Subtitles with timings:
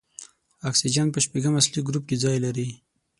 [0.69, 2.67] اکسیجن په شپږم اصلي ګروپ کې ځای لري.